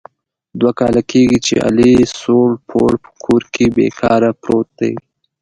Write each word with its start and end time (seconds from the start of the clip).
دوه 0.59 0.71
کال 0.79 0.95
کېږي 1.11 1.39
چې 1.45 1.53
علي 1.67 1.91
سوړ 2.19 2.49
پوړ 2.67 2.91
په 3.03 3.11
کور 3.23 3.41
کې 3.53 3.65
بې 3.75 3.87
کاره 3.99 4.31
پروت 4.41 4.67
دی. 4.79 4.93